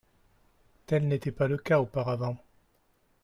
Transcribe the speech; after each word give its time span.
Tel 0.87 1.07
n’était 1.07 1.31
pas 1.31 1.47
le 1.47 1.59
cas 1.59 1.79
auparavant. 1.79 2.35